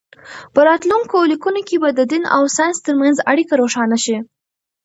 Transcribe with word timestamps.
په 0.53 0.59
راتلونکو 0.69 1.17
لیکنو 1.31 1.61
کې 1.67 1.75
به 1.81 1.89
د 1.93 2.01
دین 2.11 2.23
او 2.35 2.41
ساینس 2.55 2.77
ترمنځ 2.85 3.15
اړیکه 3.31 3.53
روښانه 3.61 3.97
شي. 4.05 4.17